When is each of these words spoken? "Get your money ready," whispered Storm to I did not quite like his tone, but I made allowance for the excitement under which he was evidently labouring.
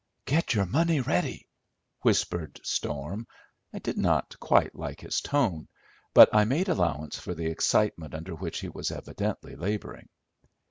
"Get 0.25 0.55
your 0.55 0.65
money 0.65 0.99
ready," 0.99 1.47
whispered 2.01 2.59
Storm 2.63 3.25
to 3.25 3.31
I 3.73 3.77
did 3.77 3.99
not 3.99 4.35
quite 4.39 4.73
like 4.75 5.01
his 5.01 5.21
tone, 5.21 5.67
but 6.15 6.27
I 6.33 6.43
made 6.43 6.69
allowance 6.69 7.19
for 7.19 7.35
the 7.35 7.45
excitement 7.45 8.15
under 8.15 8.33
which 8.33 8.61
he 8.61 8.69
was 8.69 8.89
evidently 8.89 9.55
labouring. 9.55 10.09